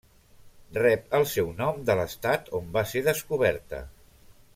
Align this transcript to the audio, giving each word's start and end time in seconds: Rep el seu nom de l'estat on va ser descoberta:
Rep 0.77 1.13
el 1.17 1.25
seu 1.33 1.51
nom 1.59 1.77
de 1.89 1.97
l'estat 2.01 2.49
on 2.61 2.73
va 2.79 2.85
ser 2.93 3.05
descoberta: 3.09 3.83